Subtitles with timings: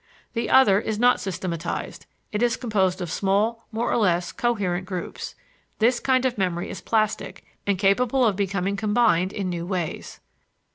[0.33, 5.35] The other is not systematized; it is composed of small, more or less coherent groups.
[5.77, 10.19] This kind of memory is plastic and capable of becoming combined in new ways.